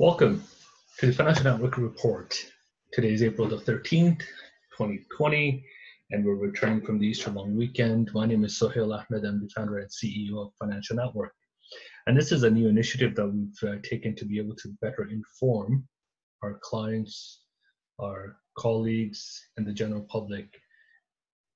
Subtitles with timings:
[0.00, 0.42] Welcome
[0.98, 2.34] to the Financial Network Report.
[2.90, 4.20] Today is April the 13th,
[4.72, 5.62] 2020,
[6.10, 8.10] and we're returning from the Easter long weekend.
[8.14, 9.26] My name is Sohail Ahmed.
[9.26, 11.34] I'm the founder and CEO of Financial Network.
[12.06, 15.06] And this is a new initiative that we've uh, taken to be able to better
[15.10, 15.86] inform
[16.42, 17.42] our clients,
[18.00, 20.46] our colleagues, and the general public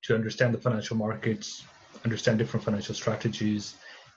[0.03, 1.65] to understand the financial markets,
[2.05, 3.77] understand different financial strategies,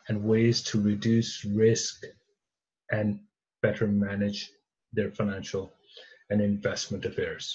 [0.09, 2.03] and ways to reduce risk
[2.91, 3.21] and
[3.67, 4.49] better manage
[4.93, 5.73] their financial
[6.29, 7.45] and investment affairs.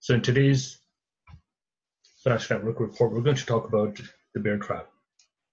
[0.00, 0.78] So in today's
[2.22, 4.00] Financial Network report, we're going to talk about
[4.32, 4.86] the bear trap.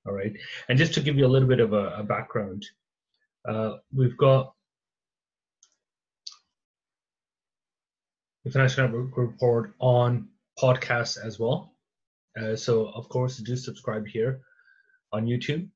[0.05, 0.33] All right.
[0.69, 2.65] And just to give you a little bit of a, a background,
[3.47, 4.53] uh, we've got
[8.45, 11.75] the Financial Network report on podcasts as well.
[12.39, 14.39] Uh, so, of course, do subscribe here
[15.11, 15.67] on YouTube,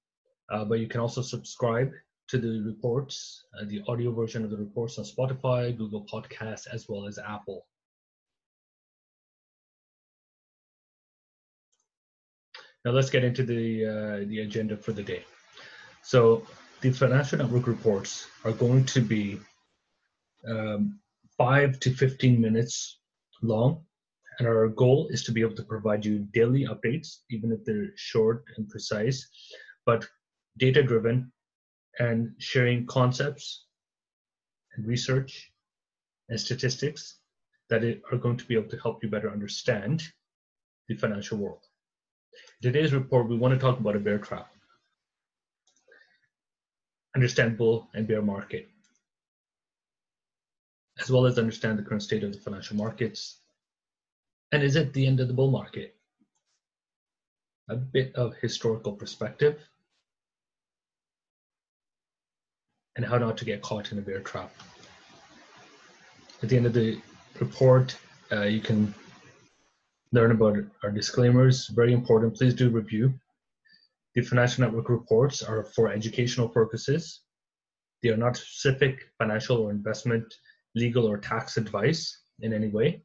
[0.50, 1.92] uh, but you can also subscribe
[2.28, 6.88] to the reports, uh, the audio version of the reports on Spotify, Google Podcasts, as
[6.90, 7.66] well as Apple.
[12.84, 15.24] Now let's get into the uh, the agenda for the day.
[16.04, 16.46] So
[16.82, 19.40] the financial network reports are going to be
[20.48, 21.00] um,
[21.38, 23.00] five to 15 minutes
[23.42, 23.84] long.
[24.38, 27.92] And our goal is to be able to provide you daily updates, even if they're
[27.96, 29.26] short and precise,
[29.86, 30.06] but
[30.58, 31.32] data driven
[32.00, 33.66] and sharing concepts
[34.76, 35.52] and research
[36.30, 37.20] and statistics
[37.70, 40.04] that are going to be able to help you better understand
[40.88, 41.64] the financial world.
[42.62, 44.52] In today's report, we want to talk about a bear trap,
[47.16, 48.68] understand bull and bear market,
[51.02, 53.40] as well as understand the current state of the financial markets.
[54.52, 55.96] And is it the end of the bull market?
[57.70, 59.60] A bit of historical perspective
[62.96, 64.52] and how not to get caught in a bear trap.
[66.42, 67.00] At the end of the
[67.40, 67.98] report,
[68.32, 68.94] uh, you can
[70.12, 71.68] learn about our disclaimers.
[71.68, 72.36] Very important.
[72.36, 73.14] Please do review.
[74.16, 77.22] The Financial Network reports are for educational purposes.
[78.02, 80.26] They are not specific financial or investment,
[80.76, 83.02] legal, or tax advice in any way.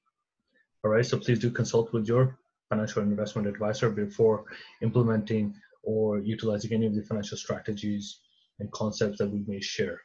[0.85, 4.45] All right, so please do consult with your financial investment advisor before
[4.83, 8.21] implementing or utilizing any of the financial strategies
[8.61, 10.01] and concepts that we may share.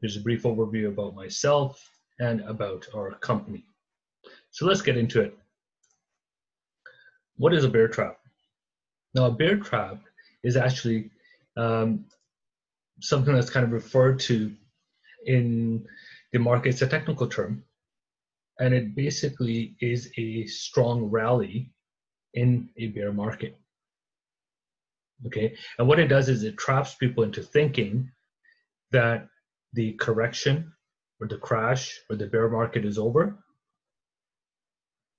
[0.00, 3.64] There's a brief overview about myself and about our company.
[4.50, 5.36] So let's get into it.
[7.36, 8.18] What is a bear trap?
[9.14, 10.00] Now, a bear trap
[10.42, 11.10] is actually
[11.56, 12.04] um,
[13.00, 14.52] something that's kind of referred to
[15.26, 15.86] in
[16.32, 16.70] the market.
[16.70, 17.64] It's a technical term,
[18.58, 21.70] and it basically is a strong rally
[22.34, 23.56] in a bear market.
[25.26, 28.10] Okay, and what it does is it traps people into thinking
[28.92, 29.28] that
[29.72, 30.72] the correction
[31.20, 33.36] or the crash or the bear market is over,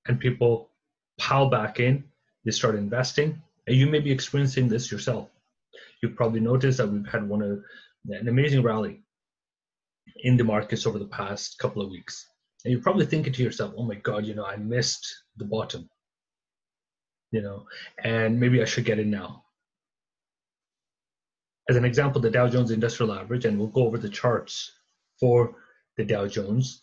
[0.08, 0.70] and people
[1.18, 2.06] pile back in,
[2.46, 5.30] they start investing, and you may be experiencing this yourself.
[6.02, 7.62] You've probably noticed that we've had one of
[8.08, 9.02] an amazing rally
[10.24, 12.26] in the markets over the past couple of weeks.
[12.64, 15.06] And you're probably thinking to yourself, oh my God, you know, I missed
[15.36, 15.90] the bottom,
[17.32, 17.66] you know,
[18.02, 19.44] and maybe I should get in now
[21.70, 24.72] as an example, the Dow Jones Industrial Average, and we'll go over the charts
[25.20, 25.56] for
[25.98, 26.82] the Dow Jones,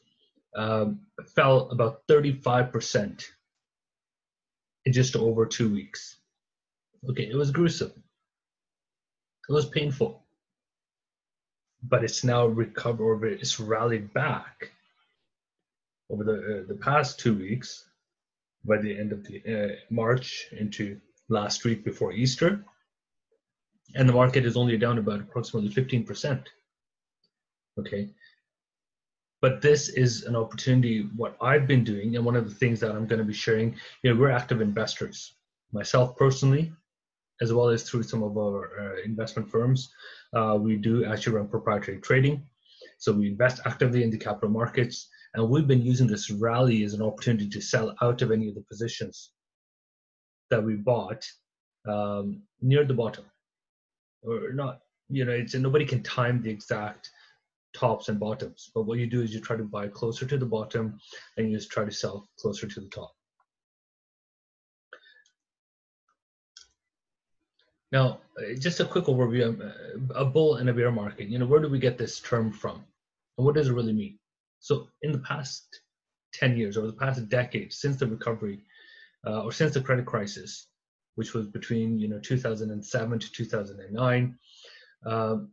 [0.55, 1.01] um,
[1.35, 3.25] fell about 35%
[4.85, 6.19] in just over two weeks.
[7.11, 7.93] Okay, it was gruesome.
[9.49, 10.23] It was painful.
[11.83, 14.71] But it's now recovered, it's rallied back
[16.11, 17.89] over the, uh, the past two weeks
[18.65, 22.65] by the end of the uh, March into last week before Easter
[23.95, 26.45] and the market is only down about approximately 15%.
[27.79, 28.09] Okay.
[29.43, 32.91] But this is an opportunity, what I've been doing, and one of the things that
[32.91, 35.35] I'm going to be sharing, you know, we're active investors.
[35.73, 36.73] Myself personally,
[37.43, 39.93] as well as through some of our uh, investment firms,
[40.35, 42.47] uh, we do actually run proprietary trading.
[42.99, 46.95] So we invest actively in the capital markets, and we've been using this rally as
[46.95, 49.33] an opportunity to sell out of any of the positions
[50.49, 51.25] that we bought
[51.87, 53.25] um, near the bottom
[54.27, 57.11] or not you know it's nobody can time the exact
[57.75, 60.47] tops and bottoms but what you do is you try to buy closer to the
[60.47, 60.99] bottom
[61.37, 63.13] and you just try to sell closer to the top.
[67.93, 68.21] Now
[68.59, 71.29] just a quick overview of uh, a bull and a bear market.
[71.29, 72.85] You know where do we get this term from?
[73.37, 74.19] And what does it really mean?
[74.61, 75.81] So in the past
[76.33, 78.63] 10 years over the past decade since the recovery
[79.27, 80.67] uh, or since the credit crisis
[81.17, 84.39] which was between you know 2007 to 2009.
[85.05, 85.51] Um,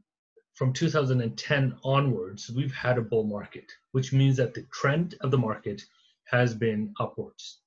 [0.54, 5.38] from 2010 onwards, we've had a bull market, which means that the trend of the
[5.38, 5.82] market
[6.26, 7.60] has been upwards,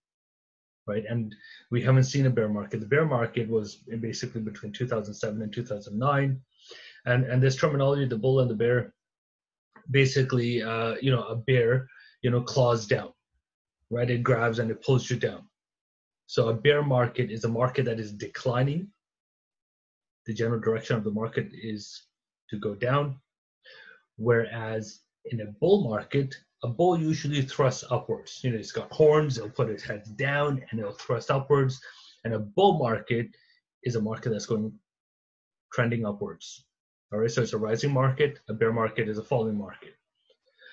[0.87, 1.05] right?
[1.09, 1.35] And
[1.71, 2.79] we haven't seen a bear market.
[2.79, 6.41] The bear market was basically between 2007 and 2009,
[7.07, 8.95] and and this terminology, the bull and the bear,
[9.91, 11.89] basically, uh, you know, a bear,
[12.23, 13.13] you know, claws down,
[13.91, 14.11] right?
[14.11, 15.49] It grabs and it pulls you down.
[16.27, 18.89] So a bear market is a market that is declining.
[20.27, 22.07] The general direction of the market is
[22.51, 23.21] to go down.
[24.17, 28.41] Whereas in a bull market, a bull usually thrusts upwards.
[28.43, 31.81] You know, it's got horns, it'll put its head down and it'll thrust upwards.
[32.25, 33.29] And a bull market
[33.85, 34.73] is a market that's going
[35.73, 36.65] trending upwards.
[37.13, 39.95] All right, so it's a rising market, a bear market is a falling market.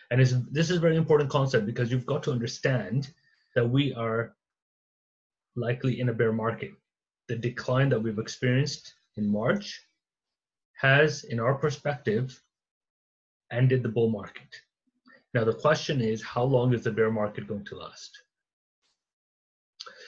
[0.09, 3.11] And this is a very important concept because you've got to understand
[3.55, 4.35] that we are
[5.55, 6.71] likely in a bear market.
[7.27, 9.81] The decline that we've experienced in March
[10.81, 12.41] has, in our perspective,
[13.51, 14.47] ended the bull market.
[15.33, 18.11] Now, the question is how long is the bear market going to last?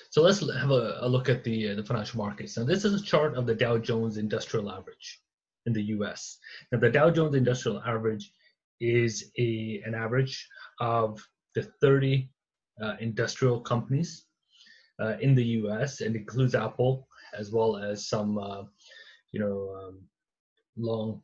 [0.10, 2.58] So let's have a, a look at the, uh, the financial markets.
[2.58, 5.22] Now, this is a chart of the Dow Jones Industrial Average
[5.66, 6.38] in the US.
[6.72, 8.32] Now, the Dow Jones Industrial Average
[8.80, 10.48] is a, an average
[10.80, 11.22] of
[11.54, 12.30] the 30
[12.82, 14.26] uh, industrial companies
[15.00, 17.08] uh, in the US and includes Apple
[17.38, 18.64] as well as some, uh,
[19.32, 20.02] you know, um,
[20.78, 21.22] long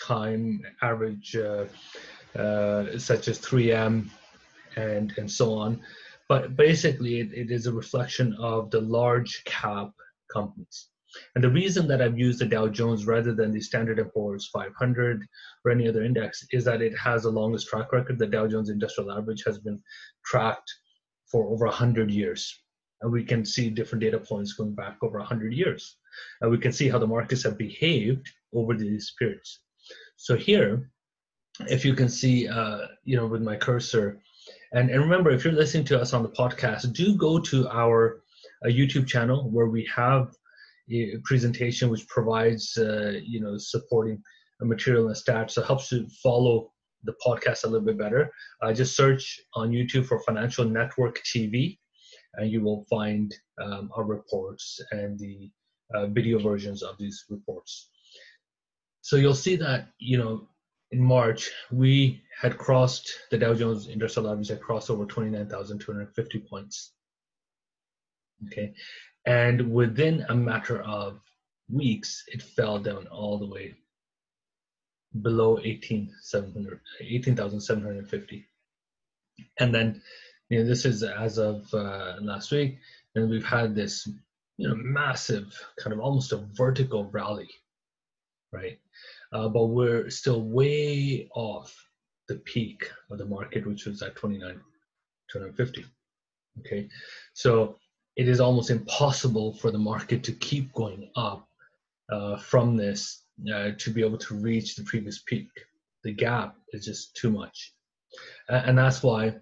[0.00, 1.66] time average uh,
[2.36, 4.08] uh, such as 3M
[4.76, 5.80] and and so on.
[6.28, 9.92] But basically, it, it is a reflection of the large cap
[10.32, 10.88] companies.
[11.34, 14.48] And the reason that I've used the Dow Jones rather than the Standard & Poor's
[14.48, 15.26] 500
[15.64, 18.18] or any other index is that it has the longest track record.
[18.18, 19.78] The Dow Jones Industrial Average has been
[20.24, 20.72] tracked
[21.30, 22.61] for over 100 years.
[23.02, 25.96] And we can see different data points going back over 100 years.
[26.40, 29.60] And we can see how the markets have behaved over these periods.
[30.16, 30.90] So here,
[31.68, 34.20] if you can see, uh, you know, with my cursor,
[34.72, 38.22] and, and remember, if you're listening to us on the podcast, do go to our
[38.64, 40.32] uh, YouTube channel where we have
[40.90, 44.22] a presentation which provides, uh, you know, supporting
[44.60, 45.52] material and stats.
[45.52, 46.72] So it helps you follow
[47.04, 48.30] the podcast a little bit better.
[48.62, 51.78] Uh, just search on YouTube for Financial Network TV,
[52.34, 55.50] and you will find um, our reports and the
[55.94, 57.90] uh, video versions of these reports.
[59.02, 60.48] So you'll see that, you know,
[60.92, 66.92] in March, we had crossed the Dow Jones Industrial Average had crossed over 29,250 points.
[68.46, 68.74] Okay.
[69.26, 71.20] And within a matter of
[71.70, 73.74] weeks, it fell down all the way
[75.20, 78.46] below 18,750.
[79.38, 80.00] 18, and then,
[80.52, 82.78] you know, this is as of uh, last week,
[83.14, 84.06] and we've had this,
[84.58, 87.48] you know, massive kind of almost a vertical rally,
[88.52, 88.78] right?
[89.32, 91.74] uh, but we're still way off
[92.28, 94.60] the peak of the market, which was at 29,
[95.30, 95.86] 250.
[96.60, 96.86] Okay,
[97.32, 97.78] so
[98.16, 101.48] it is almost impossible for the market to keep going up
[102.10, 105.48] uh, from this uh, to be able to reach the previous peak.
[106.04, 107.72] The gap is just too much,
[108.50, 109.36] and that's why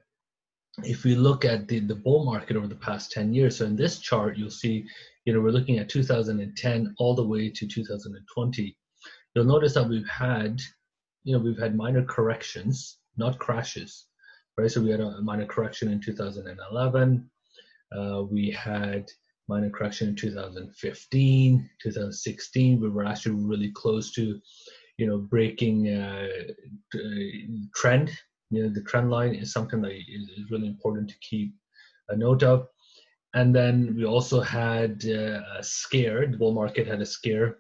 [0.85, 3.77] if we look at the, the bull market over the past 10 years, so in
[3.77, 4.85] this chart, you'll see,
[5.25, 8.77] you know, we're looking at 2010 all the way to 2020
[9.35, 10.61] you'll notice that we've had,
[11.25, 14.07] you know, we've had minor corrections, not crashes,
[14.57, 14.71] right?
[14.71, 17.31] So we had a minor correction in 2011.
[17.97, 19.07] Uh, we had
[19.49, 22.81] minor correction in 2015, 2016.
[22.81, 24.41] We were actually really close to,
[24.97, 26.29] you know, breaking uh,
[27.75, 28.11] trend.
[28.51, 31.55] You know, the trend line is something that is, really important to keep
[32.09, 32.67] a note of.
[33.35, 36.27] And then we also had uh, a scare.
[36.27, 37.59] The bull market had a scare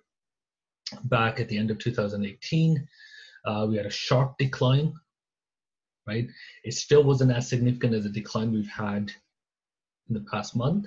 [1.05, 2.89] back at the end of 2018.
[3.45, 4.93] Uh, we had a sharp decline,
[6.07, 6.29] right?
[6.65, 9.13] It still wasn't as significant as the decline we've had
[10.09, 10.87] in the past month,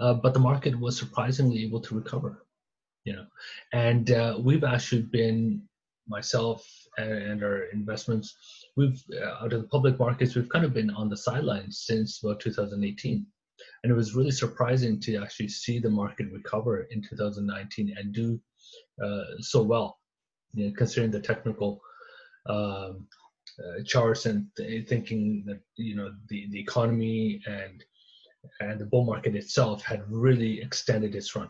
[0.00, 2.46] uh, but the market was surprisingly able to recover,
[3.04, 3.26] you know.
[3.72, 5.62] And uh, we've actually been,
[6.08, 6.66] myself
[6.98, 8.36] and, and our investments,
[8.76, 12.22] we've uh, out of the public markets, we've kind of been on the sidelines since
[12.22, 13.26] about 2018
[13.82, 18.40] and it was really surprising to actually see the market recover in 2019 and do
[19.02, 19.98] uh, so well,
[20.52, 21.80] you know, considering the technical
[22.48, 23.06] um,
[23.58, 27.84] uh, charts and th- thinking that you know the, the economy and
[28.60, 31.48] and the bull market itself had really extended its run.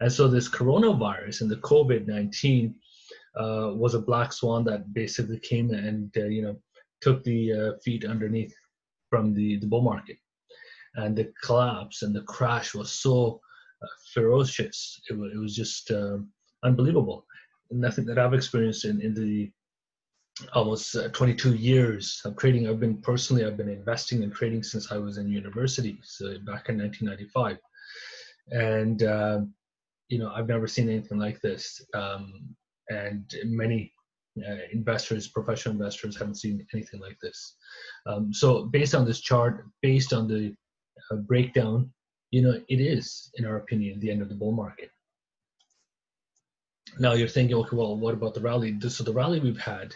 [0.00, 2.76] And so this coronavirus and the COVID nineteen
[3.36, 6.56] uh, was a black swan that basically came and uh, you know
[7.00, 8.54] took the uh, feet underneath
[9.10, 10.16] from the the bull market,
[10.96, 13.40] and the collapse and the crash was so
[13.82, 15.00] uh, ferocious.
[15.10, 16.30] It, it was just um,
[16.64, 17.26] unbelievable.
[17.70, 19.50] nothing that I've experienced in, in the
[20.52, 22.68] almost uh, 22 years of trading.
[22.68, 26.68] I've been personally, I've been investing and trading since I was in university, so back
[26.68, 27.58] in 1995,
[28.50, 29.40] and uh,
[30.08, 31.84] you know I've never seen anything like this.
[31.94, 32.56] Um,
[32.88, 33.92] and many
[34.38, 37.56] uh, investors, professional investors, haven't seen anything like this.
[38.06, 40.54] Um, so based on this chart, based on the
[41.10, 41.92] uh, breakdown,
[42.30, 44.90] you know, it is, in our opinion, the end of the bull market.
[46.98, 48.78] Now you're thinking, okay, well, what about the rally?
[48.80, 49.94] So the rally we've had,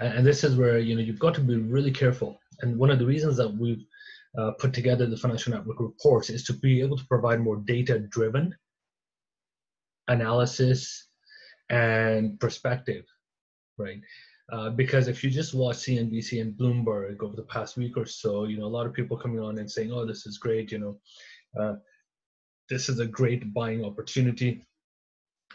[0.00, 2.38] and this is where you know you've got to be really careful.
[2.60, 3.84] And one of the reasons that we've
[4.38, 8.54] uh, put together the financial network reports is to be able to provide more data-driven
[10.08, 11.08] analysis
[11.70, 13.04] and perspective,
[13.78, 14.00] right?
[14.52, 18.44] Uh, because if you just watch CNBC and Bloomberg over the past week or so,
[18.44, 20.78] you know, a lot of people coming on and saying, "Oh, this is great," you
[20.78, 21.00] know,
[21.58, 21.76] uh,
[22.68, 24.64] this is a great buying opportunity,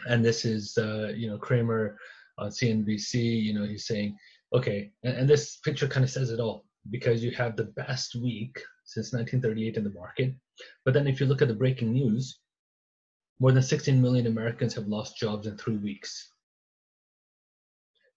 [0.08, 2.00] and this is, uh, you know, Cramer
[2.40, 4.18] on CNBC, you know, he's saying,
[4.54, 8.16] "Okay," and, and this picture kind of says it all because you have the best
[8.16, 10.34] week since 1938 in the market,
[10.84, 12.40] but then if you look at the breaking news,
[13.40, 16.32] more than 16 million Americans have lost jobs in three weeks.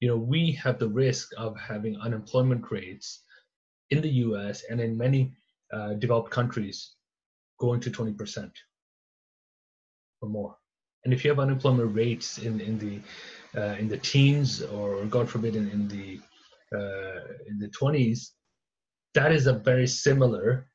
[0.00, 3.23] You know, we have the risk of having unemployment rates
[3.91, 5.33] in the US and in many
[5.73, 6.95] uh, developed countries
[7.61, 8.50] going to 20%
[10.21, 10.57] or more.
[11.05, 13.00] And if you have unemployment rates in, in the
[13.55, 16.21] uh, in the teens or God forbid in, in the
[16.75, 18.31] uh, in the 20s,
[19.14, 20.67] that is a very similar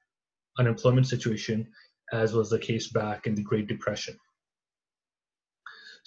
[0.59, 1.67] unemployment situation
[2.13, 4.17] as was the case back in the Great Depression.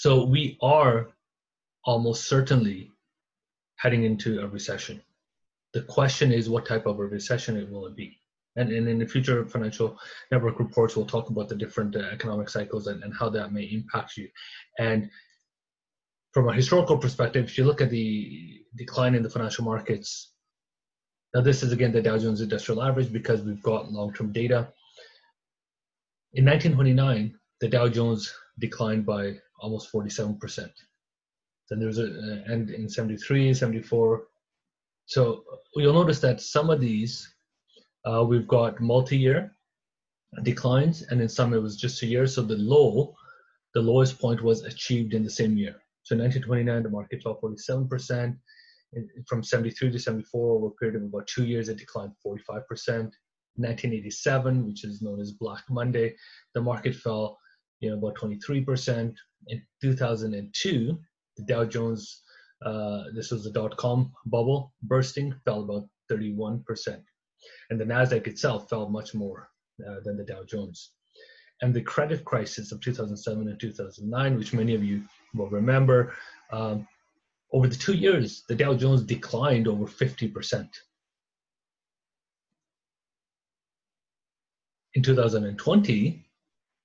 [0.01, 1.09] So we are
[1.85, 2.91] almost certainly
[3.77, 5.03] heading into a recession.
[5.75, 8.17] The question is what type of a recession it will be?
[8.57, 9.99] And, and in the future financial
[10.31, 13.65] network reports, we'll talk about the different uh, economic cycles and, and how that may
[13.65, 14.31] impact you.
[14.79, 15.11] And
[16.33, 20.33] from a historical perspective, if you look at the decline in the financial markets,
[21.35, 24.73] now this is again the Dow Jones Industrial Average because we've got long-term data.
[26.33, 30.71] In 1929, the Dow Jones declined by almost 47%.
[31.69, 34.25] Then there was a, end in 73, 74.
[35.07, 35.45] So
[35.77, 37.33] you'll notice that some of these
[38.05, 39.55] uh, we've got multi-year
[40.43, 42.27] declines, and in some it was just a year.
[42.27, 43.15] So the low,
[43.75, 45.77] the lowest point was achieved in the same year.
[46.03, 48.37] So 1929, the market fell 47%.
[49.29, 53.13] from 73 to 74, over a period of about two years, it declined 45%.
[53.57, 56.15] 1987, which is known as Black Monday,
[56.55, 57.39] the market fell
[57.81, 59.15] you know, about 23%.
[59.49, 60.99] In 2002,
[61.37, 62.23] the Dow Jones,
[62.65, 67.03] uh, this was the dot com bubble bursting, fell about 31%.
[67.71, 69.49] And the NASDAQ itself fell much more
[69.87, 70.93] uh, than the Dow Jones.
[71.63, 75.03] And the credit crisis of 2007 and 2009, which many of you
[75.35, 76.15] will remember,
[76.53, 76.87] um,
[77.53, 80.69] over the two years, the Dow Jones declined over 50%.
[84.95, 86.25] In 2020,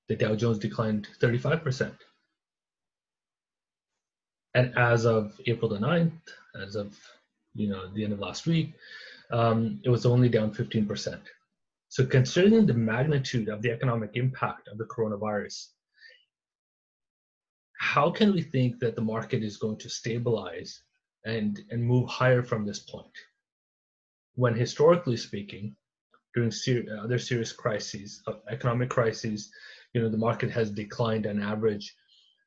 [0.07, 1.91] the Dow Jones declined 35%.
[4.53, 6.11] And as of April the 9th,
[6.61, 6.97] as of
[7.53, 8.73] you know the end of last week,
[9.31, 11.19] um, it was only down 15%.
[11.89, 15.67] So considering the magnitude of the economic impact of the coronavirus,
[17.79, 20.81] how can we think that the market is going to stabilize
[21.25, 23.15] and, and move higher from this point?
[24.35, 25.75] When historically speaking,
[26.33, 29.51] during ser- other serious crises, uh, economic crises,
[29.95, 31.95] you know the market has declined an average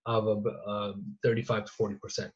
[0.06, 0.92] of uh,
[1.24, 2.32] 35 to 40 percent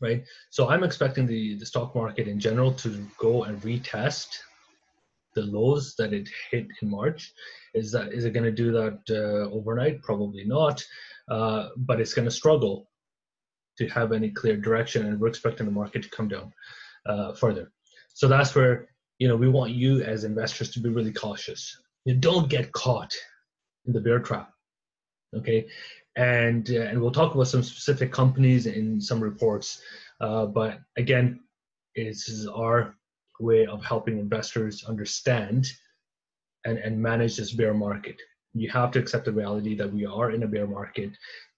[0.00, 0.22] right?
[0.50, 4.28] So i'm expecting the the stock market in general to go and retest
[5.34, 7.32] the lows that it hit in march.
[7.74, 10.02] Is that is it going to do that uh, overnight?
[10.02, 10.82] Probably not
[11.30, 12.90] uh, but it's going to struggle
[13.78, 16.52] to have any clear direction and we're expecting the market to come down
[17.06, 17.70] uh, further.
[18.12, 21.76] So that's where you know we want you as investors to be really cautious.
[22.04, 23.14] You don't get caught
[23.86, 24.50] in the bear trap.
[25.36, 25.68] Okay,
[26.16, 29.80] and uh, and we'll talk about some specific companies in some reports,
[30.20, 31.40] uh, but again,
[31.94, 32.96] this is our
[33.38, 35.66] way of helping investors understand
[36.64, 38.20] and, and manage this bear market.
[38.54, 41.10] You have to accept the reality that we are in a bear market.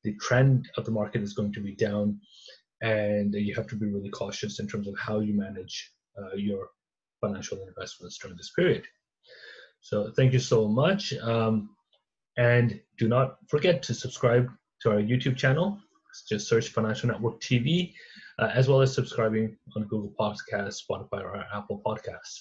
[0.05, 2.21] The trend of the market is going to be down,
[2.83, 6.69] and you have to be really cautious in terms of how you manage uh, your
[7.21, 8.85] financial investments during this period.
[9.81, 11.15] So thank you so much.
[11.15, 11.71] Um,
[12.37, 14.49] and do not forget to subscribe
[14.81, 15.79] to our YouTube channel.
[16.29, 17.95] Just search Financial Network TV,
[18.39, 22.41] uh, as well as subscribing on Google Podcasts, Spotify, or Apple Podcasts.